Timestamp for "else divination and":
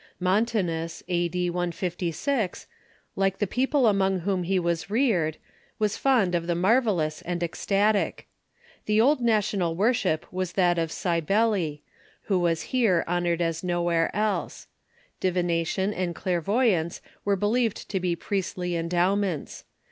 14.15-16.15